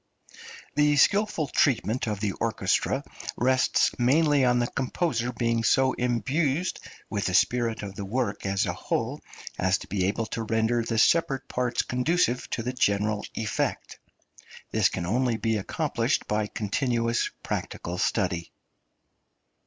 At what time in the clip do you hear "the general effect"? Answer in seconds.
12.63-13.99